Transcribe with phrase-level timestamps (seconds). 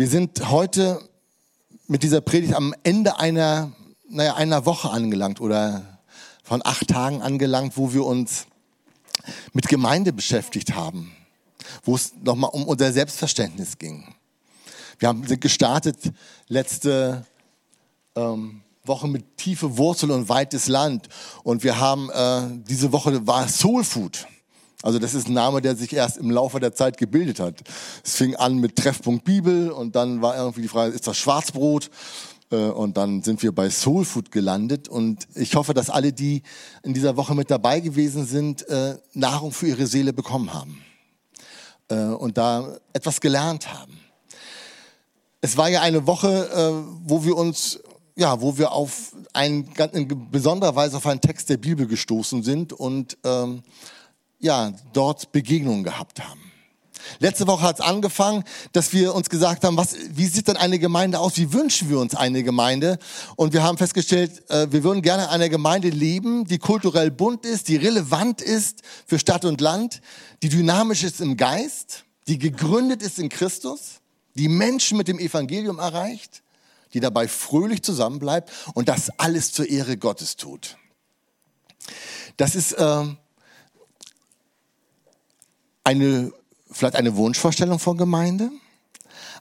[0.00, 0.98] Wir sind heute
[1.86, 3.70] mit dieser Predigt am Ende einer,
[4.08, 6.00] naja, einer Woche angelangt oder
[6.42, 8.46] von acht Tagen angelangt, wo wir uns
[9.52, 11.12] mit Gemeinde beschäftigt haben,
[11.84, 14.14] wo es nochmal um unser Selbstverständnis ging.
[14.98, 15.98] Wir haben gestartet
[16.48, 17.26] letzte
[18.16, 21.10] ähm, Woche mit tiefe Wurzel und weites Land
[21.44, 24.26] und wir haben äh, diese Woche war Soul Food.
[24.82, 27.62] Also das ist ein Name, der sich erst im Laufe der Zeit gebildet hat.
[28.02, 31.90] Es fing an mit Treffpunkt Bibel und dann war irgendwie die Frage, ist das Schwarzbrot?
[32.50, 34.88] Äh, und dann sind wir bei Soul Food gelandet.
[34.88, 36.42] Und ich hoffe, dass alle, die
[36.82, 40.82] in dieser Woche mit dabei gewesen sind, äh, Nahrung für ihre Seele bekommen haben
[41.88, 43.98] äh, und da etwas gelernt haben.
[45.42, 47.80] Es war ja eine Woche, wo wir uns
[48.14, 52.74] ja, wo wir auf ein, in besonderer Weise auf einen Text der Bibel gestoßen sind
[52.74, 53.62] und ähm,
[54.40, 56.40] ja, dort Begegnungen gehabt haben.
[57.18, 60.78] Letzte Woche hat es angefangen, dass wir uns gesagt haben, was, wie sieht denn eine
[60.78, 61.36] Gemeinde aus?
[61.36, 62.98] Wie wünschen wir uns eine Gemeinde?
[63.36, 67.68] Und wir haben festgestellt, äh, wir würden gerne eine Gemeinde leben, die kulturell bunt ist,
[67.68, 70.00] die relevant ist für Stadt und Land,
[70.42, 74.00] die dynamisch ist im Geist, die gegründet ist in Christus,
[74.34, 76.42] die Menschen mit dem Evangelium erreicht,
[76.92, 80.76] die dabei fröhlich zusammenbleibt und das alles zur Ehre Gottes tut.
[82.36, 83.04] Das ist äh,
[85.90, 86.32] eine,
[86.70, 88.50] vielleicht eine Wunschvorstellung von Gemeinde,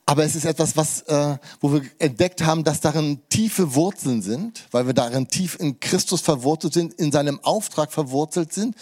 [0.08, 4.66] aber es ist etwas, was, äh, wo wir entdeckt haben, dass darin tiefe Wurzeln sind,
[4.72, 8.76] weil wir darin tief in Christus verwurzelt sind, in seinem Auftrag verwurzelt sind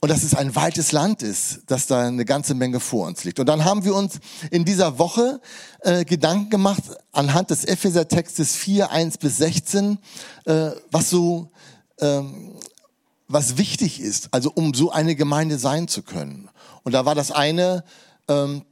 [0.00, 3.38] und dass es ein weites Land ist, dass da eine ganze Menge vor uns liegt.
[3.38, 4.18] Und dann haben wir uns
[4.50, 5.40] in dieser Woche
[5.82, 9.98] äh, Gedanken gemacht anhand des Epheser-Textes 4, 1 bis 16,
[10.46, 11.52] äh, was so
[12.00, 12.54] ähm,
[13.28, 16.48] was wichtig ist, also um so eine Gemeinde sein zu können.
[16.82, 17.84] Und da war das eine,
[18.26, 18.62] ähm,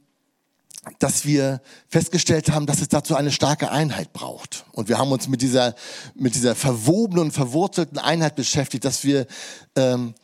[0.99, 4.65] dass wir festgestellt haben, dass es dazu eine starke Einheit braucht.
[4.71, 5.75] Und wir haben uns mit dieser,
[6.15, 9.27] mit dieser verwobenen und verwurzelten Einheit beschäftigt, dass wir,
[9.75, 10.15] ähm,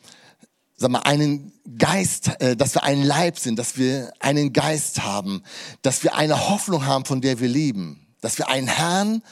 [0.76, 5.42] sag mal, einen Geist, äh, dass wir ein Leib sind, dass wir einen Geist haben,
[5.82, 9.22] dass wir eine Hoffnung haben, von der wir leben, dass wir einen Herrn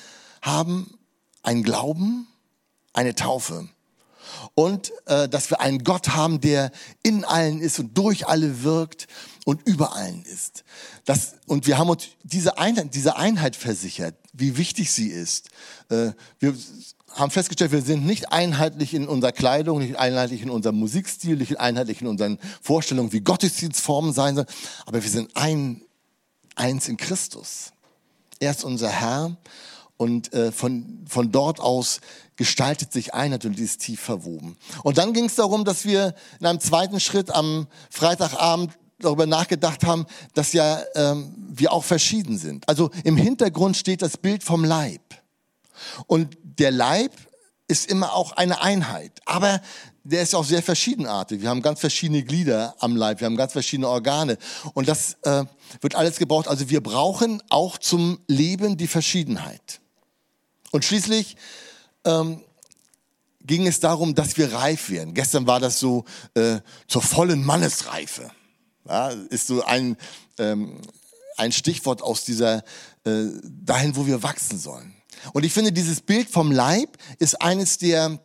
[0.43, 0.99] haben,
[1.43, 2.29] einen Glauben,
[2.93, 3.69] eine Taufe
[4.55, 6.71] und äh, dass wir einen Gott haben, der
[7.03, 9.07] in allen ist und durch alle wirkt
[9.45, 10.65] und über allen ist.
[11.05, 15.49] Das, und wir haben uns diese Einheit, diese Einheit versichert, wie wichtig sie ist.
[15.89, 16.55] Äh, wir
[17.15, 21.59] haben festgestellt, wir sind nicht einheitlich in unserer Kleidung, nicht einheitlich in unserem Musikstil, nicht
[21.59, 24.47] einheitlich in unseren Vorstellungen, wie Gottesdienstformen sein sollen,
[24.87, 25.83] aber wir sind ein,
[26.55, 27.73] eins in Christus.
[28.39, 29.37] Er ist unser Herr
[29.97, 32.01] und äh, von, von dort aus
[32.43, 34.57] gestaltet sich und die ist tief verwoben.
[34.83, 39.85] Und dann ging es darum, dass wir in einem zweiten Schritt am Freitagabend darüber nachgedacht
[39.85, 42.69] haben, dass ja ähm, wir auch verschieden sind.
[42.69, 45.03] Also im Hintergrund steht das Bild vom Leib.
[46.09, 47.13] Und der Leib
[47.69, 49.13] ist immer auch eine Einheit.
[49.25, 49.61] Aber
[50.03, 51.43] der ist auch sehr verschiedenartig.
[51.43, 54.37] Wir haben ganz verschiedene Glieder am Leib, wir haben ganz verschiedene Organe.
[54.75, 55.45] Und das äh,
[55.81, 56.49] wird alles gebraucht.
[56.49, 59.81] Also wir brauchen auch zum Leben die Verschiedenheit.
[60.73, 61.37] Und schließlich
[62.05, 62.43] ähm,
[63.45, 65.15] ging es darum, dass wir reif werden.
[65.15, 66.05] Gestern war das so
[66.35, 68.31] äh, zur vollen Mannesreife.
[68.89, 69.97] Ja, ist so ein,
[70.39, 70.81] ähm,
[71.37, 72.65] ein Stichwort aus dieser,
[73.05, 74.95] äh, dahin, wo wir wachsen sollen.
[75.33, 78.19] Und ich finde, dieses Bild vom Leib ist eines der,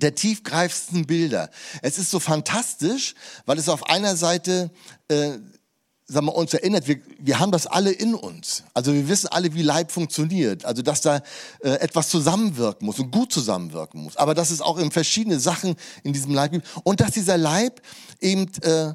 [0.00, 1.50] der tiefgreifendsten Bilder.
[1.82, 3.14] Es ist so fantastisch,
[3.46, 4.70] weil es auf einer Seite
[5.08, 5.38] äh,
[6.06, 8.62] sagen wir, uns erinnert, wir, wir haben das alle in uns.
[8.74, 10.64] Also wir wissen alle, wie Leib funktioniert.
[10.64, 11.20] Also dass da
[11.60, 14.16] äh, etwas zusammenwirken muss und gut zusammenwirken muss.
[14.16, 15.74] Aber dass es auch in verschiedene Sachen
[16.04, 16.66] in diesem Leib gibt.
[16.84, 17.80] Und dass dieser Leib
[18.20, 18.94] eben äh,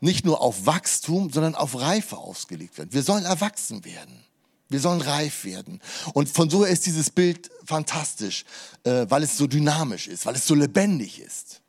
[0.00, 2.92] nicht nur auf Wachstum, sondern auf Reife ausgelegt wird.
[2.92, 4.24] Wir sollen erwachsen werden.
[4.68, 5.80] Wir sollen reif werden.
[6.12, 8.44] Und von so ist dieses Bild fantastisch,
[8.82, 11.60] äh, weil es so dynamisch ist, weil es so lebendig ist.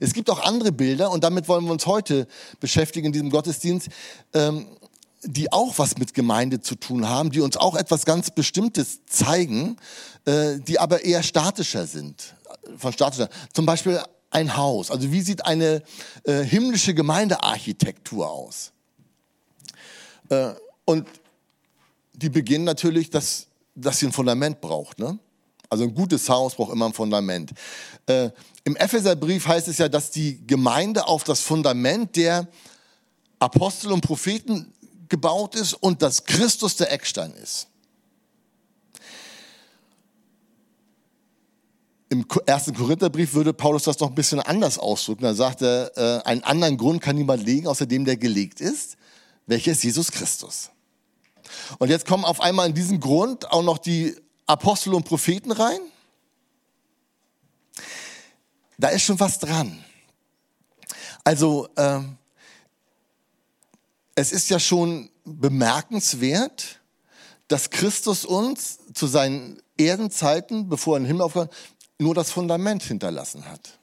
[0.00, 2.26] Es gibt auch andere Bilder, und damit wollen wir uns heute
[2.60, 3.88] beschäftigen in diesem Gottesdienst,
[4.34, 4.66] ähm,
[5.22, 9.76] die auch was mit Gemeinde zu tun haben, die uns auch etwas ganz Bestimmtes zeigen,
[10.24, 12.34] äh, die aber eher statischer sind.
[12.76, 13.28] Von statischer.
[13.52, 14.00] Zum Beispiel
[14.30, 14.90] ein Haus.
[14.90, 15.82] Also wie sieht eine
[16.24, 18.72] äh, himmlische Gemeindearchitektur aus?
[20.28, 20.50] Äh,
[20.84, 21.06] und
[22.12, 24.98] die beginnen natürlich, dass, dass sie ein Fundament braucht.
[24.98, 25.18] Ne?
[25.76, 27.52] Also ein gutes Haus braucht immer ein Fundament.
[28.06, 28.30] Äh,
[28.64, 32.48] Im Epheserbrief heißt es ja, dass die Gemeinde auf das Fundament der
[33.40, 34.72] Apostel und Propheten
[35.10, 37.66] gebaut ist und dass Christus der Eckstein ist.
[42.08, 45.24] Im ersten Korintherbrief würde Paulus das noch ein bisschen anders ausdrücken.
[45.24, 48.96] Da sagt er, äh, einen anderen Grund kann niemand legen, außer dem, der gelegt ist.
[49.44, 50.70] Welcher ist Jesus Christus?
[51.78, 54.16] Und jetzt kommen auf einmal in diesen Grund auch noch die
[54.46, 55.80] Apostel und Propheten rein.
[58.78, 59.84] Da ist schon was dran.
[61.24, 62.18] Also ähm,
[64.14, 66.80] es ist ja schon bemerkenswert,
[67.48, 71.52] dass Christus uns zu seinen Erdenzeiten, bevor er in den Himmel aufgehört,
[71.98, 73.78] nur das Fundament hinterlassen hat.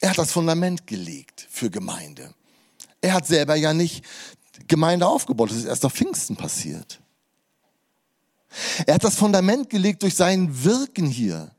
[0.00, 2.34] Er hat das Fundament gelegt für Gemeinde.
[3.00, 4.04] Er hat selber ja nicht
[4.66, 5.50] Gemeinde aufgebaut.
[5.50, 6.99] Das ist erst auf Pfingsten passiert.
[8.86, 11.50] Er hat das Fundament gelegt durch sein Wirken hier,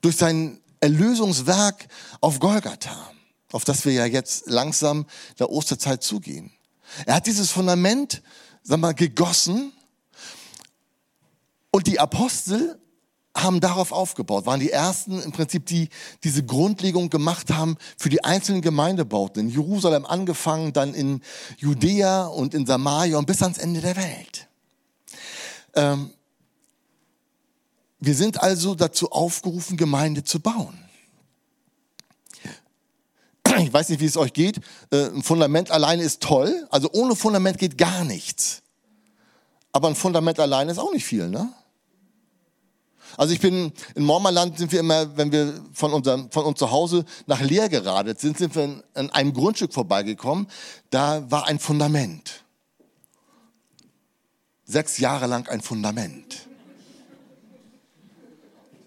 [0.00, 1.86] durch sein Erlösungswerk
[2.20, 3.10] auf Golgatha,
[3.52, 5.06] auf das wir ja jetzt langsam
[5.38, 6.52] der Osterzeit zugehen.
[7.06, 8.22] Er hat dieses Fundament,
[8.62, 9.72] sag mal, gegossen
[11.70, 12.78] und die Apostel
[13.36, 15.88] haben darauf aufgebaut, waren die ersten im Prinzip, die
[16.22, 19.42] diese Grundlegung gemacht haben für die einzelnen Gemeindebauten.
[19.42, 21.20] In Jerusalem angefangen, dann in
[21.58, 24.48] Judäa und in Samaria und bis ans Ende der Welt.
[25.74, 26.10] Ähm,
[28.06, 30.78] wir sind also dazu aufgerufen, Gemeinde zu bauen.
[33.58, 34.60] Ich weiß nicht, wie es euch geht.
[34.90, 36.66] Äh, ein Fundament alleine ist toll.
[36.70, 38.62] Also ohne Fundament geht gar nichts.
[39.70, 41.52] Aber ein Fundament alleine ist auch nicht viel, ne?
[43.16, 46.72] Also ich bin, in Mormerland sind wir immer, wenn wir von, unserem, von uns zu
[46.72, 50.48] Hause nach Leer geradet sind, sind wir an einem Grundstück vorbeigekommen.
[50.90, 52.44] Da war ein Fundament.
[54.64, 56.48] Sechs Jahre lang ein Fundament.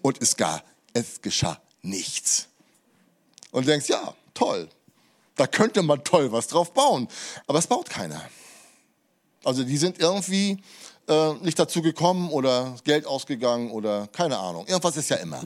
[0.02, 0.62] Und es, gar,
[0.92, 2.48] es geschah nichts.
[3.50, 4.68] Und du denkst, ja, toll.
[5.36, 7.08] Da könnte man toll was drauf bauen.
[7.46, 8.20] Aber es baut keiner.
[9.44, 10.62] Also die sind irgendwie
[11.08, 14.66] äh, nicht dazu gekommen oder Geld ausgegangen oder keine Ahnung.
[14.66, 15.42] Irgendwas ist ja immer.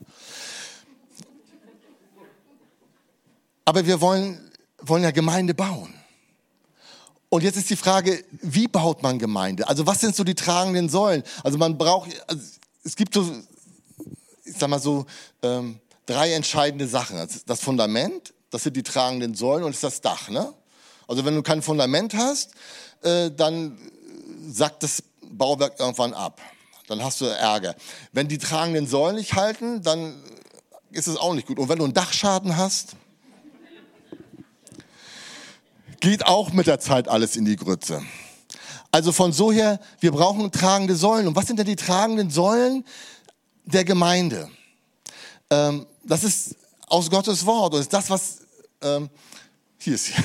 [3.64, 4.50] Aber wir wollen,
[4.80, 5.94] wollen ja Gemeinde bauen.
[7.28, 9.66] Und jetzt ist die Frage, wie baut man Gemeinde?
[9.66, 11.22] Also was sind so die tragenden Säulen?
[11.42, 12.42] Also man braucht, also
[12.84, 13.24] es gibt so,
[14.44, 15.06] ich sag mal so,
[15.42, 17.16] ähm, drei entscheidende Sachen.
[17.46, 20.28] Das Fundament, das sind die tragenden Säulen und das ist das Dach.
[20.28, 20.52] Ne?
[21.08, 22.52] Also wenn du kein Fundament hast,
[23.02, 23.78] äh, dann
[24.48, 26.40] sackt das Bauwerk irgendwann ab.
[26.88, 27.74] Dann hast du Ärger.
[28.12, 30.22] Wenn die tragenden Säulen nicht halten, dann
[30.90, 31.58] ist es auch nicht gut.
[31.58, 32.96] Und wenn du einen Dachschaden hast,
[36.00, 38.02] geht auch mit der Zeit alles in die Grütze.
[38.90, 41.28] Also von so her, wir brauchen tragende Säulen.
[41.28, 42.84] Und was sind denn die tragenden Säulen
[43.64, 44.48] der Gemeinde?
[45.50, 46.56] Ähm, das ist
[46.88, 47.74] aus Gottes Wort.
[47.74, 48.40] Und ist das, was
[48.82, 49.08] ähm,
[49.78, 50.12] hier ist.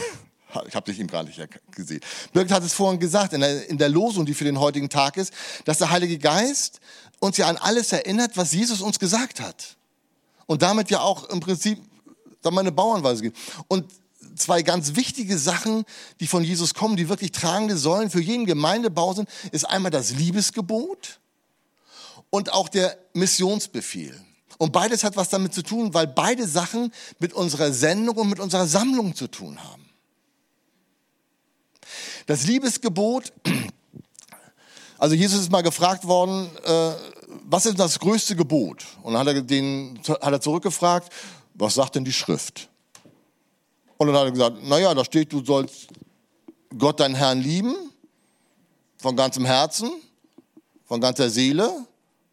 [0.67, 1.39] Ich habe dich eben gar nicht
[1.71, 1.99] gesehen.
[2.33, 5.17] Birgit hat es vorhin gesagt, in der, in der Losung, die für den heutigen Tag
[5.17, 5.31] ist,
[5.65, 6.79] dass der Heilige Geist
[7.19, 9.75] uns ja an alles erinnert, was Jesus uns gesagt hat.
[10.47, 11.79] Und damit ja auch im Prinzip
[12.41, 13.37] sagen wir, eine Bauernweise gibt.
[13.67, 13.85] Und
[14.35, 15.83] zwei ganz wichtige Sachen,
[16.21, 20.11] die von Jesus kommen, die wirklich tragende Säulen für jeden Gemeindebau sind, ist einmal das
[20.11, 21.19] Liebesgebot
[22.29, 24.19] und auch der Missionsbefehl.
[24.57, 28.39] Und beides hat was damit zu tun, weil beide Sachen mit unserer Sendung und mit
[28.39, 29.87] unserer Sammlung zu tun haben.
[32.25, 33.31] Das Liebesgebot,
[34.97, 36.91] also Jesus ist mal gefragt worden, äh,
[37.43, 38.85] was ist das größte Gebot?
[39.03, 41.11] Und dann hat er, den, hat er zurückgefragt,
[41.53, 42.69] was sagt denn die Schrift?
[43.97, 45.87] Und dann hat er gesagt, naja, da steht, du sollst
[46.77, 47.75] Gott, deinen Herrn, lieben,
[48.97, 49.91] von ganzem Herzen,
[50.85, 51.87] von ganzer Seele,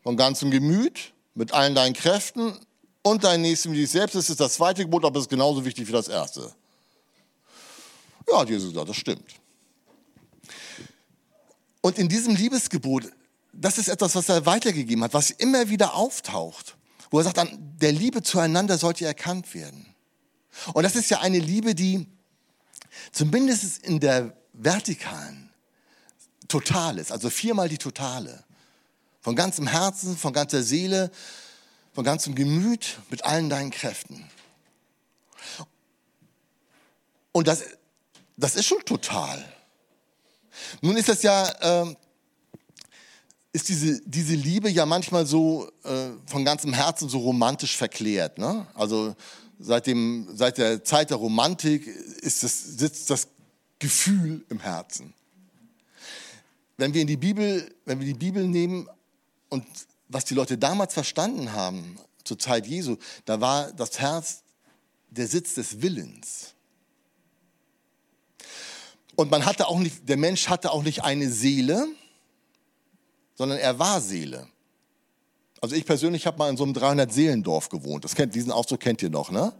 [0.04, 2.56] von ganzem Gemüt, mit allen deinen Kräften
[3.02, 4.14] und deinen Nächsten wie dich selbst.
[4.14, 6.52] Das ist das zweite Gebot, aber es ist genauso wichtig wie das erste.
[8.28, 9.34] Ja, hat Jesus gesagt, das stimmt.
[11.80, 13.10] Und in diesem Liebesgebot,
[13.52, 16.76] das ist etwas, was er weitergegeben hat, was immer wieder auftaucht,
[17.10, 19.86] wo er sagt, an der Liebe zueinander sollte erkannt werden.
[20.72, 22.06] Und das ist ja eine Liebe, die
[23.10, 25.50] zumindest in der vertikalen
[26.46, 28.44] total ist, also viermal die totale.
[29.24, 31.10] Von ganzem Herzen, von ganzer Seele,
[31.94, 34.30] von ganzem Gemüt, mit allen deinen Kräften.
[37.32, 37.64] Und das,
[38.36, 39.42] das ist schon total.
[40.82, 41.48] Nun ist das ja,
[41.84, 41.96] äh,
[43.52, 48.36] ist diese, diese Liebe ja manchmal so äh, von ganzem Herzen so romantisch verklärt.
[48.36, 48.66] Ne?
[48.74, 49.16] Also
[49.58, 53.28] seit, dem, seit der Zeit der Romantik ist das, sitzt das
[53.78, 55.14] Gefühl im Herzen.
[56.76, 58.86] Wenn wir in die Bibel, wenn wir die Bibel nehmen
[59.54, 59.64] und
[60.08, 64.42] was die Leute damals verstanden haben zur Zeit Jesu, da war das Herz
[65.10, 66.54] der Sitz des Willens.
[69.14, 71.86] Und man hatte auch nicht, der Mensch hatte auch nicht eine Seele,
[73.36, 74.48] sondern er war Seele.
[75.60, 78.04] Also ich persönlich habe mal in so einem 300-Seelendorf gewohnt.
[78.04, 79.52] Das kennt, diesen Ausdruck kennt ihr noch, ne?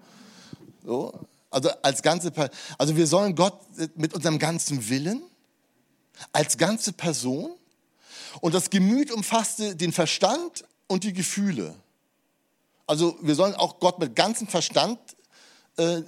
[0.84, 1.12] So.
[1.50, 2.32] Also als ganze,
[2.78, 3.60] also wir sollen Gott
[3.94, 5.22] mit unserem ganzen Willen,
[6.32, 7.52] als ganze Person
[8.40, 11.74] und das Gemüt umfasste den Verstand und die Gefühle.
[12.86, 14.98] Also wir sollen auch Gott mit ganzem Verstand
[15.76, 16.02] äh,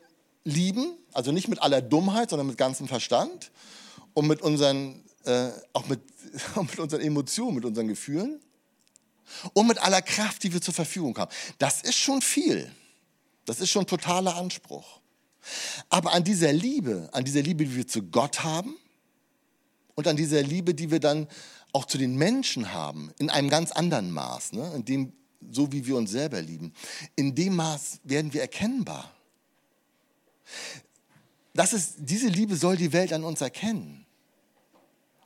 [0.44, 3.50] lieben, also nicht mit aller Dummheit, sondern mit ganzem Verstand
[4.14, 6.00] und mit unseren, äh, auch mit,
[6.56, 8.40] mit unseren Emotionen, mit unseren Gefühlen
[9.54, 11.30] und mit aller Kraft, die wir zur Verfügung haben.
[11.58, 12.70] Das ist schon viel.
[13.44, 15.00] Das ist schon totaler Anspruch.
[15.88, 18.76] Aber an dieser Liebe, an dieser Liebe, die wir zu Gott haben
[19.94, 21.28] und an dieser Liebe, die wir dann
[21.76, 24.72] auch zu den Menschen haben, in einem ganz anderen Maß, ne?
[24.74, 25.12] in dem,
[25.50, 26.72] so wie wir uns selber lieben,
[27.16, 29.12] in dem Maß werden wir erkennbar.
[31.52, 34.06] Das ist, diese Liebe soll die Welt an uns erkennen.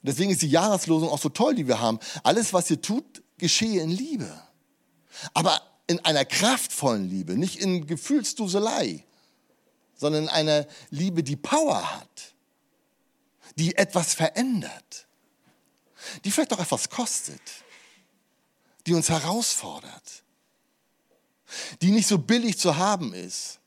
[0.03, 2.01] Deswegen ist die Jahreslosung auch so toll, die wir haben.
[2.25, 4.43] Alles, was ihr tut, geschehe in Liebe.
[5.35, 9.05] Aber in einer kraftvollen Liebe, nicht in Gefühlsduselei,
[9.95, 12.35] sondern in einer Liebe, die Power hat,
[13.55, 15.07] die etwas verändert,
[16.25, 17.41] die vielleicht auch etwas kostet,
[18.87, 20.23] die uns herausfordert,
[21.83, 23.59] die nicht so billig zu haben ist,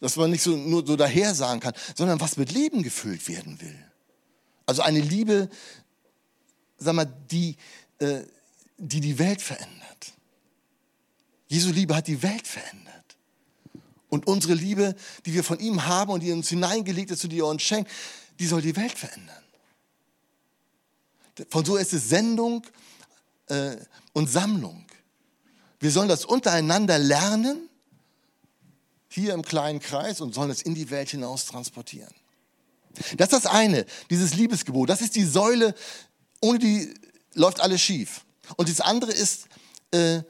[0.00, 3.60] dass man nicht so, nur so daher sagen kann, sondern was mit Leben gefüllt werden
[3.60, 3.78] will.
[4.66, 5.48] Also eine Liebe,
[6.76, 7.56] sag mal, die,
[7.98, 8.22] äh,
[8.76, 10.12] die die Welt verändert.
[11.48, 13.16] Jesu Liebe hat die Welt verändert.
[14.08, 17.38] Und unsere Liebe, die wir von ihm haben und die uns hineingelegt ist und die
[17.38, 17.90] er uns schenkt,
[18.38, 19.42] die soll die Welt verändern.
[21.50, 22.66] Von so ist es Sendung
[23.48, 23.76] äh,
[24.12, 24.84] und Sammlung.
[25.78, 27.68] Wir sollen das untereinander lernen,
[29.08, 32.12] hier im kleinen Kreis, und sollen es in die Welt hinaus transportieren.
[33.16, 34.88] Das ist das eine, dieses Liebesgebot.
[34.88, 35.74] Das ist die Säule,
[36.40, 36.94] ohne die
[37.34, 38.24] läuft alles schief.
[38.56, 39.48] Und das andere ist
[39.90, 40.22] äh,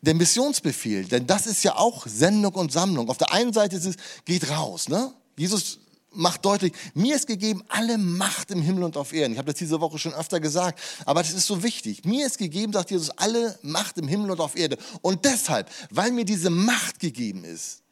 [0.00, 3.08] der Missionsbefehl, denn das ist ja auch Sendung und Sammlung.
[3.08, 4.88] Auf der einen Seite ist es, geht raus.
[4.88, 5.12] Ne?
[5.36, 9.32] Jesus macht deutlich, mir ist gegeben alle Macht im Himmel und auf Erden.
[9.32, 12.04] Ich habe das diese Woche schon öfter gesagt, aber das ist so wichtig.
[12.04, 14.78] Mir ist gegeben, sagt Jesus, alle Macht im Himmel und auf Erde.
[15.02, 17.82] Und deshalb, weil mir diese Macht gegeben ist,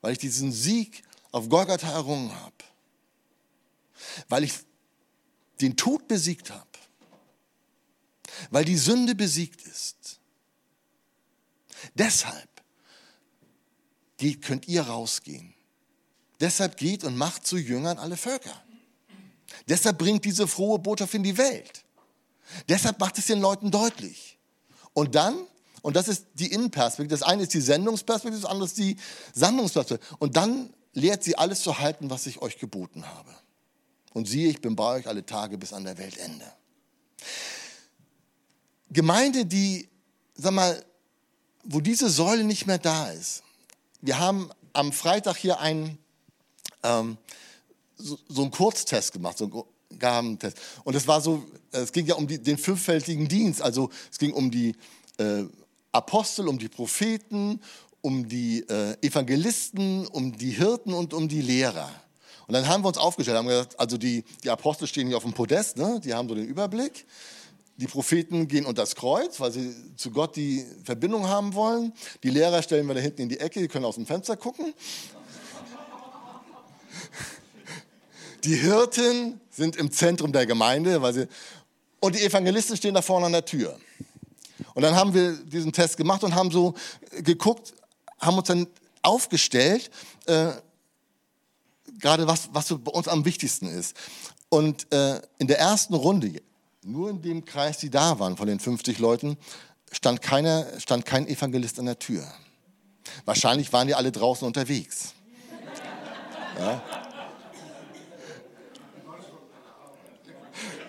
[0.00, 2.54] weil ich diesen Sieg auf Golgatha errungen habe,
[4.28, 4.52] weil ich
[5.60, 6.66] den Tod besiegt habe,
[8.50, 10.20] weil die Sünde besiegt ist.
[11.94, 12.48] Deshalb
[14.40, 15.51] könnt ihr rausgehen.
[16.42, 18.60] Deshalb geht und macht zu Jüngern alle Völker.
[19.68, 21.84] Deshalb bringt diese frohe Botschaft in die Welt.
[22.68, 24.40] Deshalb macht es den Leuten deutlich.
[24.92, 25.36] Und dann,
[25.82, 28.96] und das ist die Innenperspektive, das eine ist die Sendungsperspektive, das andere ist die
[29.32, 30.16] Sammlungsperspektive.
[30.18, 33.30] Und dann lehrt sie alles zu halten, was ich euch geboten habe.
[34.12, 36.52] Und siehe, ich bin bei euch alle Tage bis an der Weltende.
[38.90, 39.88] Gemeinde, die,
[40.34, 40.84] sag mal,
[41.62, 43.44] wo diese Säule nicht mehr da ist.
[44.00, 45.98] Wir haben am Freitag hier einen,
[46.82, 47.16] ähm,
[47.96, 50.56] so, so einen Kurztest gemacht, so einen Gabentest.
[50.84, 53.62] Und es war so, es ging ja um die, den fünffältigen Dienst.
[53.62, 54.74] Also es ging um die
[55.18, 55.44] äh,
[55.92, 57.60] Apostel, um die Propheten,
[58.00, 61.90] um die äh, Evangelisten, um die Hirten und um die Lehrer.
[62.46, 65.22] Und dann haben wir uns aufgestellt, haben gesagt, also die, die Apostel stehen hier auf
[65.22, 66.00] dem Podest, ne?
[66.04, 67.06] die haben so den Überblick.
[67.76, 71.92] Die Propheten gehen unter das Kreuz, weil sie zu Gott die Verbindung haben wollen.
[72.22, 74.74] Die Lehrer stellen wir da hinten in die Ecke, die können aus dem Fenster gucken.
[78.44, 81.28] Die Hirten sind im Zentrum der Gemeinde, weil sie,
[82.00, 83.78] und die Evangelisten stehen da vorne an der Tür.
[84.74, 86.74] Und dann haben wir diesen Test gemacht und haben so
[87.22, 87.74] geguckt,
[88.18, 88.66] haben uns dann
[89.02, 89.90] aufgestellt,
[90.26, 90.52] äh,
[91.98, 93.96] gerade was, was so bei uns am wichtigsten ist.
[94.48, 96.42] Und äh, in der ersten Runde,
[96.82, 99.36] nur in dem Kreis, die da waren, von den 50 Leuten,
[99.92, 102.26] stand, keiner, stand kein Evangelist an der Tür.
[103.24, 105.14] Wahrscheinlich waren die alle draußen unterwegs.
[106.58, 106.82] Ja?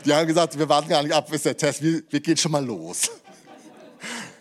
[0.06, 2.52] Die haben gesagt, wir warten gar nicht ab, bis der Test, wir, wir gehen schon
[2.52, 3.10] mal los.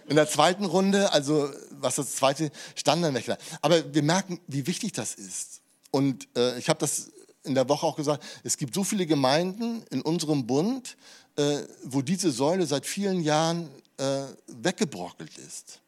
[0.08, 3.38] In der zweiten Runde, also was das zweite, Standardwächter.
[3.60, 5.60] Aber wir merken, wie wichtig das ist.
[5.90, 7.12] Und äh, ich habe das
[7.44, 10.96] in der Woche auch gesagt, es gibt so viele Gemeinden in unserem Bund,
[11.36, 15.80] äh, wo diese Säule seit vielen Jahren äh, weggebrockelt ist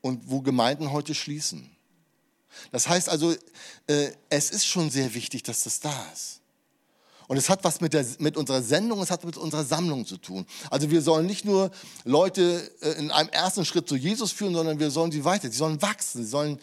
[0.00, 1.75] und wo Gemeinden heute schließen.
[2.72, 3.34] Das heißt also,
[3.86, 6.40] äh, es ist schon sehr wichtig, dass das da ist.
[7.28, 10.16] Und es hat was mit, der, mit unserer Sendung, es hat mit unserer Sammlung zu
[10.16, 10.46] tun.
[10.70, 11.70] Also wir sollen nicht nur
[12.04, 15.56] Leute äh, in einem ersten Schritt zu Jesus führen, sondern wir sollen sie weiter, sie
[15.56, 16.60] sollen wachsen, sie sollen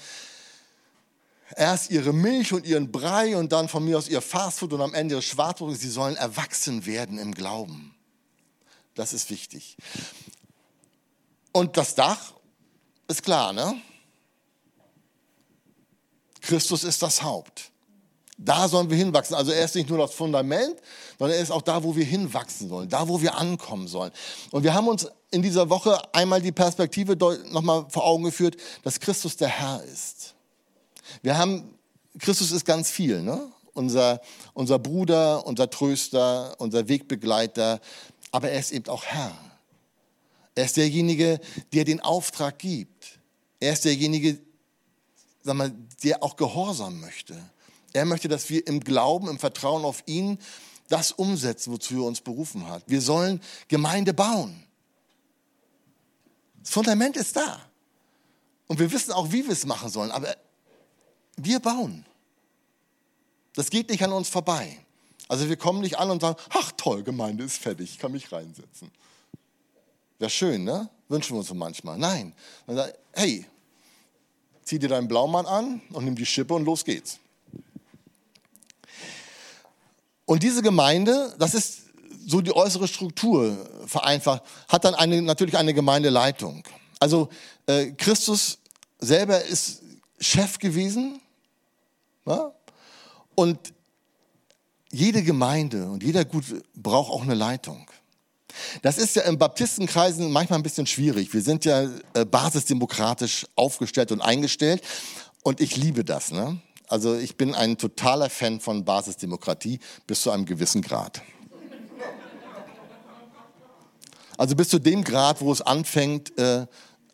[1.55, 4.93] erst ihre Milch und ihren Brei und dann von mir aus ihr Fastfood und am
[4.93, 5.77] Ende ihre Schwarzbrot.
[5.77, 7.93] Sie sollen erwachsen werden im Glauben.
[8.95, 9.77] Das ist wichtig.
[11.51, 12.33] Und das Dach
[13.07, 13.75] ist klar, ne?
[16.43, 17.71] Christus ist das Haupt.
[18.37, 19.35] Da sollen wir hinwachsen.
[19.35, 20.75] Also er ist nicht nur das Fundament,
[21.17, 24.11] sondern er ist auch da, wo wir hinwachsen sollen, da, wo wir ankommen sollen.
[24.51, 27.15] Und wir haben uns in dieser Woche einmal die Perspektive
[27.51, 30.35] nochmal vor Augen geführt, dass Christus der Herr ist.
[31.21, 31.75] Wir haben,
[32.19, 33.49] Christus ist ganz viel, ne?
[33.75, 34.21] Unser,
[34.53, 37.79] unser Bruder, unser Tröster, unser Wegbegleiter,
[38.31, 39.35] aber er ist eben auch Herr.
[40.53, 41.39] Er ist derjenige,
[41.71, 43.19] der den Auftrag gibt.
[43.59, 44.37] Er ist derjenige,
[45.41, 45.71] sag mal,
[46.03, 47.37] der auch gehorsam möchte.
[47.93, 50.39] Er möchte, dass wir im Glauben, im Vertrauen auf ihn
[50.89, 52.83] das umsetzen, wozu er uns berufen hat.
[52.87, 54.63] Wir sollen Gemeinde bauen.
[56.61, 57.61] Das Fundament ist da.
[58.67, 60.11] Und wir wissen auch, wie wir es machen sollen.
[60.11, 60.35] Aber
[61.37, 62.05] wir bauen.
[63.55, 64.77] Das geht nicht an uns vorbei.
[65.27, 68.31] Also wir kommen nicht an und sagen, ach toll, Gemeinde ist fertig, ich kann mich
[68.31, 68.91] reinsetzen.
[70.19, 70.89] Wäre schön, ne?
[71.07, 71.97] Wünschen wir uns so manchmal.
[71.97, 72.33] Nein.
[72.65, 73.45] Man sagt, hey,
[74.63, 77.19] zieh dir deinen Blaumann an und nimm die Schippe und los geht's.
[80.25, 81.83] Und diese Gemeinde, das ist
[82.25, 86.63] so die äußere Struktur vereinfacht, hat dann eine, natürlich eine Gemeindeleitung.
[86.99, 87.29] Also
[87.65, 88.59] äh, Christus
[88.99, 89.81] selber ist
[90.19, 91.19] Chef gewesen
[92.25, 92.53] ja?
[93.35, 93.59] und
[94.91, 97.89] jede Gemeinde und jeder Gut braucht auch eine Leitung.
[98.81, 101.33] Das ist ja in Baptistenkreisen manchmal ein bisschen schwierig.
[101.33, 104.81] Wir sind ja äh, basisdemokratisch aufgestellt und eingestellt
[105.43, 106.31] und ich liebe das.
[106.31, 106.59] Ne?
[106.87, 111.21] Also ich bin ein totaler Fan von Basisdemokratie bis zu einem gewissen Grad.
[114.37, 116.65] Also bis zu dem Grad, wo es anfängt, äh,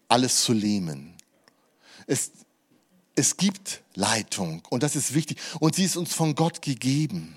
[0.07, 1.13] alles zu lähmen.
[2.07, 2.31] Es,
[3.15, 7.35] es gibt Leitung und das ist wichtig und sie ist uns von Gott gegeben.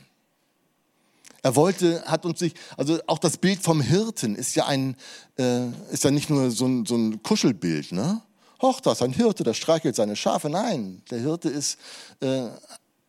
[1.42, 4.96] Er wollte, hat uns sich, also auch das Bild vom Hirten ist ja ein,
[5.38, 8.22] äh, ist ja nicht nur so ein, so ein Kuschelbild, ne?
[8.60, 10.48] Hoch, das ein Hirte, der streichelt seine Schafe.
[10.48, 11.78] Nein, der Hirte ist,
[12.20, 12.46] äh,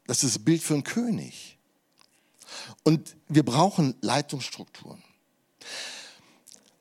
[0.07, 1.59] das ist ein Bild für einen König.
[2.83, 5.01] Und wir brauchen Leitungsstrukturen.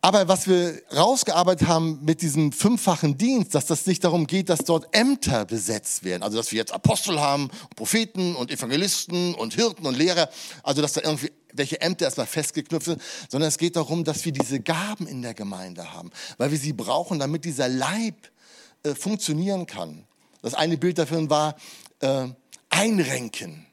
[0.05, 4.65] Aber was wir rausgearbeitet haben mit diesem fünffachen Dienst, dass das nicht darum geht, dass
[4.65, 6.25] dort Ämter besetzt werden.
[6.25, 10.29] Also, dass wir jetzt Apostel haben, Propheten und Evangelisten und Hirten und Lehrer.
[10.65, 14.33] Also, dass da irgendwie welche Ämter erstmal festgeknüpft sind, sondern es geht darum, dass wir
[14.33, 18.31] diese Gaben in der Gemeinde haben, weil wir sie brauchen, damit dieser Leib
[18.83, 20.05] äh, funktionieren kann.
[20.43, 21.57] Das eine Bild dafür war
[22.01, 22.29] äh,
[22.69, 23.67] Einrenken.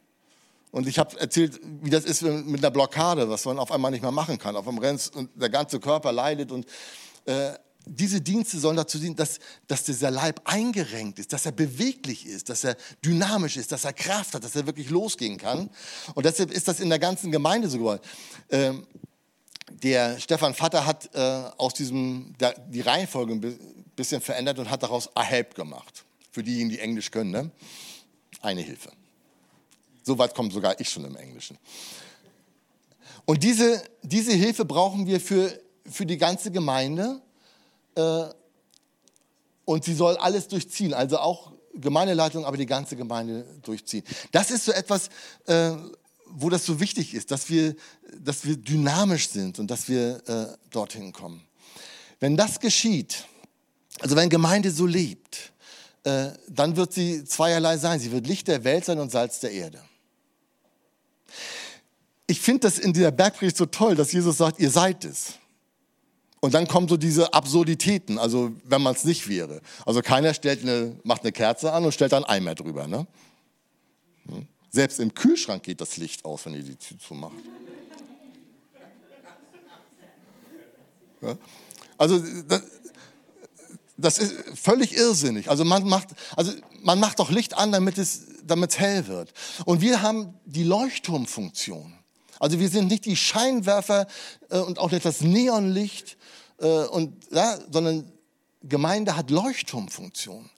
[0.72, 4.02] Und ich habe erzählt, wie das ist mit einer Blockade, was man auf einmal nicht
[4.02, 4.56] mehr machen kann.
[4.56, 6.52] Auf dem Renz und der ganze Körper leidet.
[6.52, 6.68] Und
[7.26, 7.54] äh,
[7.90, 12.50] diese Dienste sollen dazu dienen, dass, dass dieser Leib eingerenkt ist, dass er beweglich ist,
[12.50, 15.70] dass er dynamisch ist, dass er Kraft hat, dass er wirklich losgehen kann.
[16.14, 18.02] Und deshalb ist das in der ganzen Gemeinde so gewollt.
[18.50, 18.86] Ähm,
[19.84, 21.20] der Stefan Vater hat äh,
[21.58, 23.60] aus diesem der, die Reihenfolge ein
[23.96, 26.06] bisschen verändert und hat daraus a help gemacht.
[26.32, 27.52] Für diejenigen, die Englisch können, ne?
[28.42, 28.92] eine Hilfe.
[30.04, 31.58] So weit kommt sogar ich schon im Englischen.
[33.26, 37.22] Und diese, diese Hilfe brauchen wir für, für die ganze Gemeinde.
[38.00, 38.34] Äh,
[39.66, 44.04] und sie soll alles durchziehen, also auch Gemeindeleitung, aber die ganze Gemeinde durchziehen.
[44.32, 45.10] Das ist so etwas,
[45.46, 45.72] äh,
[46.26, 47.76] wo das so wichtig ist, dass wir,
[48.20, 51.42] dass wir dynamisch sind und dass wir äh, dorthin kommen.
[52.20, 53.26] Wenn das geschieht,
[54.00, 55.54] also wenn Gemeinde so lebt,
[56.04, 58.00] dann wird sie zweierlei sein.
[58.00, 59.84] Sie wird Licht der Welt sein und Salz der Erde.
[62.26, 65.39] Ich finde das in dieser Bergpredigt so toll, dass Jesus sagt, ihr seid es.
[66.42, 69.62] Und dann kommen so diese Absurditäten, also wenn man es nicht wäre.
[69.86, 72.88] Also keiner stellt eine, macht eine Kerze an und stellt dann einen Eimer drüber.
[72.88, 73.08] Ne?
[74.28, 74.48] Hm?
[74.70, 77.34] Selbst im Kühlschrank geht das Licht aus, wenn ihr die Tür zumacht.
[81.22, 81.36] Ja?
[81.98, 82.62] Also das,
[83.98, 85.50] das, ist völlig irrsinnig.
[85.50, 89.34] Also man macht, also man macht doch Licht an, damit es, damit es hell wird.
[89.66, 91.99] Und wir haben die Leuchtturmfunktion.
[92.40, 94.08] Also wir sind nicht die Scheinwerfer
[94.50, 96.18] äh, und auch nicht das Neonlicht,
[96.60, 98.12] äh, und, ja, sondern
[98.64, 100.50] Gemeinde hat Leuchtturmfunktion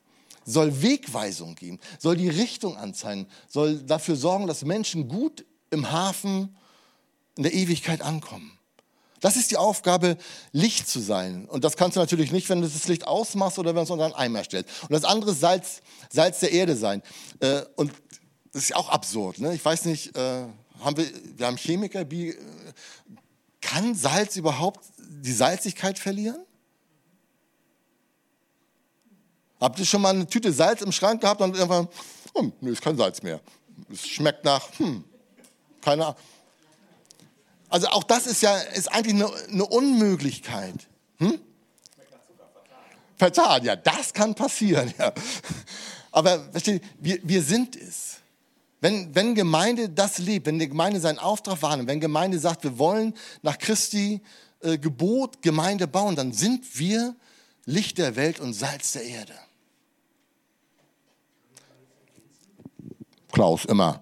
[0.44, 6.56] soll Wegweisung geben, soll die Richtung anzeigen, soll dafür sorgen, dass Menschen gut im Hafen
[7.38, 8.58] in der Ewigkeit ankommen.
[9.20, 10.18] Das ist die Aufgabe,
[10.52, 11.46] Licht zu sein.
[11.46, 13.90] Und das kannst du natürlich nicht, wenn du das Licht ausmachst oder wenn du es
[13.92, 14.68] unter einen Eimer stellst.
[14.82, 17.04] Und das andere ist Salz, Salz der Erde sein.
[17.40, 17.92] Äh, und
[18.52, 19.38] das ist ja auch absurd.
[19.38, 19.54] Ne?
[19.54, 20.48] Ich weiß nicht, äh,
[20.82, 22.06] haben wir, wir haben Chemiker,
[23.62, 26.44] kann Salz überhaupt die Salzigkeit verlieren?
[29.60, 31.88] Habt ihr schon mal eine Tüte Salz im Schrank gehabt und irgendwann,
[32.36, 33.40] hm, nee, ist kein Salz mehr.
[33.92, 35.04] Es schmeckt nach, hm,
[35.82, 36.20] keine Ahnung.
[37.70, 40.88] Also auch das ist ja ist eigentlich eine, eine Unmöglichkeit.
[41.20, 41.40] Hm?
[43.16, 44.94] Vertan, ja, das kann passieren.
[44.98, 45.14] Ja.
[46.12, 48.21] Aber versteht, wir, wir sind es.
[48.82, 52.80] Wenn, wenn Gemeinde das lebt, wenn die Gemeinde seinen Auftrag wahrnimmt, wenn Gemeinde sagt, wir
[52.80, 53.14] wollen
[53.44, 54.22] nach Christi
[54.62, 57.16] äh, Gebot Gemeinde bauen, dann sind wir
[57.66, 59.34] Licht der Welt und Salz der Erde.
[63.32, 64.02] Klaus, immer.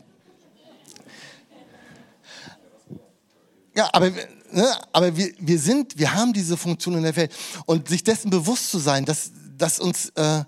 [3.81, 7.33] Ja, aber, ne, aber wir, wir sind, wir haben diese Funktion in der Welt.
[7.65, 10.43] Und sich dessen bewusst zu sein, dass, dass uns, äh,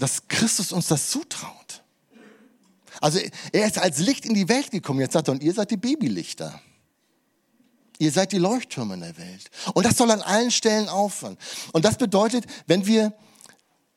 [0.00, 1.84] dass Christus uns das zutraut.
[3.00, 3.20] Also
[3.52, 4.98] er ist als Licht in die Welt gekommen.
[4.98, 6.60] Jetzt sagt er, und ihr seid die Babylichter.
[8.00, 9.50] Ihr seid die Leuchttürme in der Welt.
[9.72, 11.38] Und das soll an allen Stellen aufhören.
[11.72, 13.12] Und das bedeutet, wenn wir,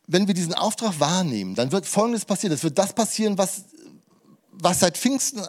[0.05, 2.53] wenn wir diesen Auftrag wahrnehmen, dann wird Folgendes passieren.
[2.53, 3.63] Es wird das passieren, was,
[4.51, 5.45] was seit Pfingsten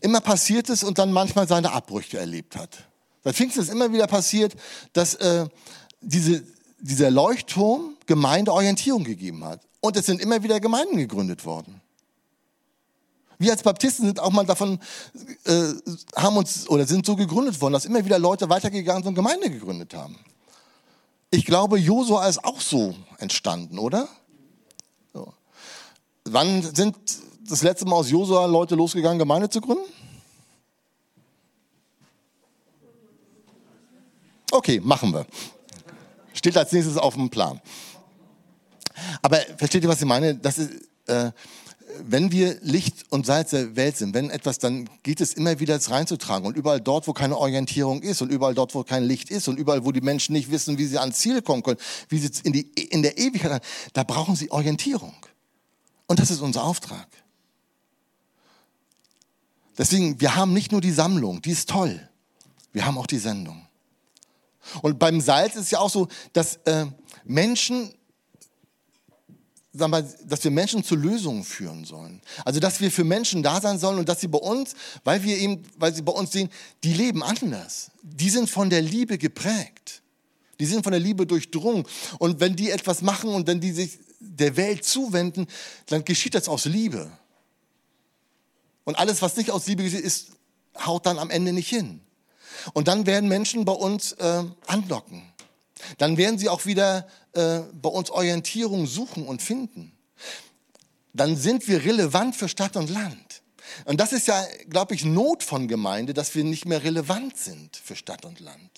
[0.00, 2.70] immer passiert ist und dann manchmal seine Abbrüche erlebt hat.
[3.24, 4.54] Seit Pfingsten ist immer wieder passiert,
[4.92, 5.46] dass äh,
[6.00, 6.44] diese,
[6.80, 9.60] dieser Leuchtturm Gemeindeorientierung gegeben hat.
[9.80, 11.80] Und es sind immer wieder Gemeinden gegründet worden.
[13.38, 14.80] Wir als Baptisten sind auch mal davon,
[15.44, 15.72] äh,
[16.16, 19.48] haben uns oder sind so gegründet worden, dass immer wieder Leute weitergegangen sind und Gemeinde
[19.48, 20.18] gegründet haben.
[21.30, 24.08] Ich glaube, Josua ist auch so entstanden, oder?
[25.12, 25.32] So.
[26.24, 26.96] Wann sind
[27.48, 29.84] das letzte Mal aus Josua Leute losgegangen, Gemeinde zu gründen?
[34.50, 35.26] Okay, machen wir.
[36.32, 37.60] Steht als nächstes auf dem Plan.
[39.22, 40.34] Aber versteht ihr, was ich meine?
[40.34, 40.70] Das ist,
[41.06, 41.32] äh,
[42.06, 45.76] wenn wir Licht und Salz der Welt sind, wenn etwas, dann geht es immer wieder
[45.76, 46.46] es reinzutragen.
[46.46, 49.58] Und überall dort, wo keine Orientierung ist und überall dort, wo kein Licht ist und
[49.58, 52.52] überall, wo die Menschen nicht wissen, wie sie ans Ziel kommen können, wie sie in,
[52.52, 55.14] die, in der Ewigkeit, da brauchen sie Orientierung.
[56.06, 57.06] Und das ist unser Auftrag.
[59.78, 62.06] Deswegen, wir haben nicht nur die Sammlung, die ist toll.
[62.72, 63.66] Wir haben auch die Sendung.
[64.82, 66.86] Und beim Salz ist es ja auch so, dass äh,
[67.24, 67.94] Menschen
[69.72, 72.20] sagen wir, dass wir Menschen zu Lösungen führen sollen.
[72.44, 75.36] Also, dass wir für Menschen da sein sollen und dass sie bei uns, weil wir
[75.38, 76.48] eben, weil sie bei uns sehen,
[76.82, 77.90] die leben anders.
[78.02, 80.02] Die sind von der Liebe geprägt.
[80.58, 81.84] Die sind von der Liebe durchdrungen.
[82.18, 85.46] Und wenn die etwas machen und wenn die sich der Welt zuwenden,
[85.86, 87.10] dann geschieht das aus Liebe.
[88.88, 90.28] Und alles, was nicht aus Liebe ist,
[90.86, 92.00] haut dann am Ende nicht hin.
[92.72, 95.30] Und dann werden Menschen bei uns äh, andocken.
[95.98, 99.92] Dann werden sie auch wieder äh, bei uns Orientierung suchen und finden.
[101.12, 103.42] Dann sind wir relevant für Stadt und Land.
[103.84, 107.76] Und das ist ja, glaube ich, Not von Gemeinde, dass wir nicht mehr relevant sind
[107.76, 108.70] für Stadt und Land.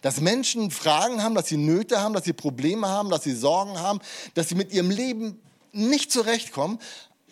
[0.00, 3.80] Dass Menschen Fragen haben, dass sie Nöte haben, dass sie Probleme haben, dass sie Sorgen
[3.80, 3.98] haben,
[4.34, 5.40] dass sie mit ihrem Leben
[5.72, 6.78] nicht zurechtkommen,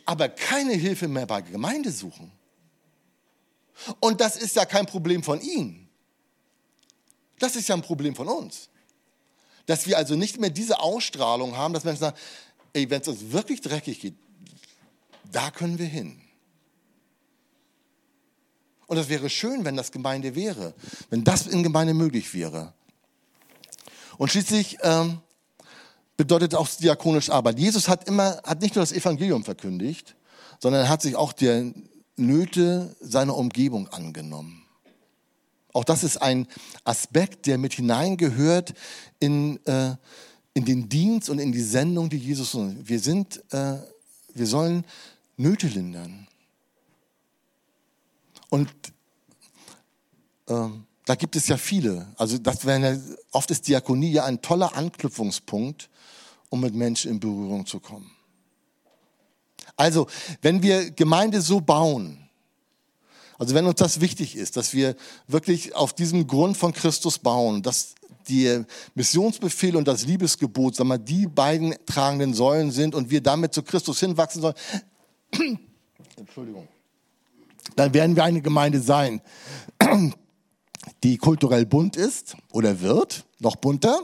[0.04, 2.30] aber keine Hilfe mehr bei Gemeinde suchen.
[4.00, 5.88] Und das ist ja kein Problem von ihnen.
[7.38, 8.68] Das ist ja ein Problem von uns.
[9.66, 12.16] Dass wir also nicht mehr diese Ausstrahlung haben, dass Menschen sagen,
[12.72, 14.14] ey, wenn es uns wirklich dreckig geht,
[15.32, 16.20] da können wir hin.
[18.86, 20.74] Und es wäre schön, wenn das Gemeinde wäre,
[21.10, 22.74] wenn das in Gemeinde möglich wäre.
[24.18, 25.20] Und schließlich ähm,
[26.16, 27.58] bedeutet auch diakonische Arbeit.
[27.58, 30.14] Jesus hat immer, hat nicht nur das Evangelium verkündigt,
[30.60, 31.72] sondern er hat sich auch der
[32.16, 34.62] Nöte seiner Umgebung angenommen.
[35.72, 36.46] Auch das ist ein
[36.84, 38.74] Aspekt, der mit hineingehört
[39.18, 39.96] in, äh,
[40.54, 42.56] in den Dienst und in die Sendung, die Jesus.
[42.56, 43.78] Wir sind, äh,
[44.34, 44.84] wir sollen
[45.36, 46.28] Nöte lindern.
[48.50, 48.70] Und
[50.46, 50.68] äh,
[51.06, 52.06] da gibt es ja viele.
[52.16, 52.96] Also das ja,
[53.32, 55.90] oft ist Diakonie ja ein toller Anknüpfungspunkt,
[56.54, 58.08] um mit Menschen in Berührung zu kommen.
[59.74, 60.06] Also,
[60.40, 62.30] wenn wir Gemeinde so bauen,
[63.38, 64.94] also wenn uns das wichtig ist, dass wir
[65.26, 67.96] wirklich auf diesem Grund von Christus bauen, dass
[68.28, 68.62] die
[68.94, 73.64] Missionsbefehl und das Liebesgebot, sagen wir, die beiden tragenden Säulen sind und wir damit zu
[73.64, 74.54] Christus hinwachsen sollen,
[76.16, 76.68] Entschuldigung,
[77.74, 79.20] dann werden wir eine Gemeinde sein,
[81.02, 83.98] die kulturell bunt ist oder wird, noch bunter,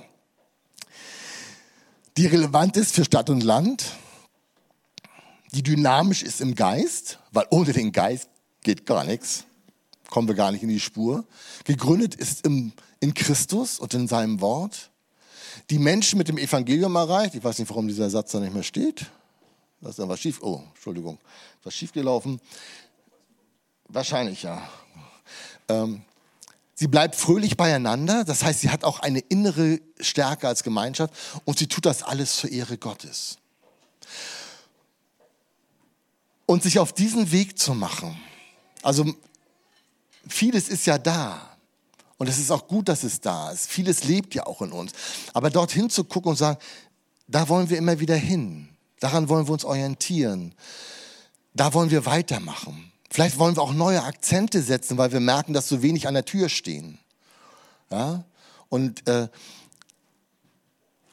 [2.20, 3.94] die relevant ist für Stadt und Land,
[5.52, 8.28] die dynamisch ist im Geist, weil ohne den Geist
[8.62, 9.44] geht gar nichts.
[10.10, 11.24] kommen wir gar nicht in die Spur.
[11.64, 14.90] Gegründet ist im, in Christus und in seinem Wort.
[15.70, 17.36] Die Menschen mit dem Evangelium erreicht.
[17.36, 19.06] Ich weiß nicht, warum dieser Satz da nicht mehr steht.
[19.80, 20.42] Da ist dann was schief.
[20.42, 21.16] Oh, Entschuldigung.
[21.62, 22.38] Was schief gelaufen?
[23.88, 24.60] Wahrscheinlich ja.
[25.68, 26.02] Ähm,
[26.80, 28.24] sie bleibt fröhlich beieinander.
[28.24, 31.12] Das heißt, sie hat auch eine innere Stärke als Gemeinschaft
[31.44, 33.36] und sie tut das alles zur Ehre Gottes.
[36.46, 38.18] Und sich auf diesen Weg zu machen.
[38.82, 39.14] Also
[40.26, 41.50] vieles ist ja da.
[42.16, 43.68] Und es ist auch gut, dass es da ist.
[43.68, 44.92] Vieles lebt ja auch in uns.
[45.34, 46.58] Aber dorthin zu gucken und sagen,
[47.28, 48.70] da wollen wir immer wieder hin.
[49.00, 50.54] Daran wollen wir uns orientieren.
[51.52, 52.89] Da wollen wir weitermachen.
[53.10, 56.24] Vielleicht wollen wir auch neue Akzente setzen, weil wir merken, dass so wenig an der
[56.24, 56.98] Tür stehen.
[57.90, 58.24] Ja?
[58.68, 59.28] Und äh,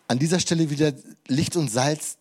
[0.07, 0.93] an dieser Stelle wieder
[1.27, 2.17] Licht und Salz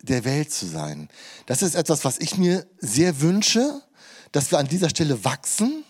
[0.00, 1.08] der Welt zu sein.
[1.46, 3.82] Das ist etwas, was ich mir sehr wünsche,
[4.32, 5.84] dass wir an dieser Stelle wachsen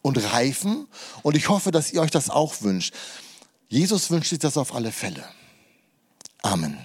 [0.00, 0.86] und reifen.
[1.22, 2.94] Und ich hoffe, dass ihr euch das auch wünscht.
[3.68, 5.24] Jesus wünscht sich das auf alle Fälle.
[6.42, 6.78] Amen.